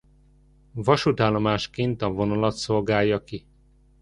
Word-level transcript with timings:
Vasútállomásként 0.73 2.01
a 2.01 2.11
vonalat 2.11 2.55
szolgálja 2.55 3.23
ki. 3.23 3.45